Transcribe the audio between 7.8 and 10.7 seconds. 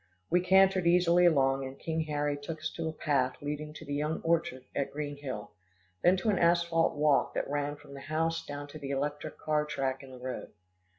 the house down to the electric car track in the road.